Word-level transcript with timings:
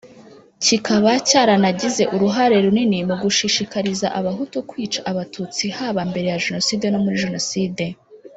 kikaba 0.63 1.11
cyaranagize 1.29 2.03
uruhare 2.15 2.55
runini 2.65 2.99
mu 3.07 3.15
gushishikariza 3.23 4.07
Abahutu 4.19 4.57
kwica 4.69 4.99
Abatutsi 5.11 5.65
haba 5.77 6.01
mbere 6.11 6.27
ya 6.33 6.41
Jenoside 6.45 6.85
no 6.89 6.99
muri 7.03 7.17
Jenoside 7.23 7.83